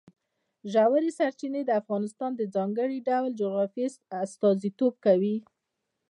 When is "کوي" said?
5.05-5.35